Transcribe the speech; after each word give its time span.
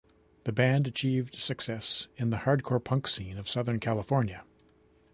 The 0.45 0.51
band 0.51 0.87
achieved 0.87 1.35
success 1.35 2.07
in 2.15 2.31
the 2.31 2.37
hardcore 2.37 2.83
punk 2.83 3.07
scene 3.07 3.37
of 3.37 3.47
Southern 3.47 3.79
California. 3.79 4.43